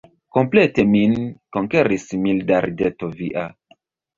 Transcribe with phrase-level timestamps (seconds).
[0.37, 1.13] Komplete min
[1.57, 3.45] konkeris milda rideto via.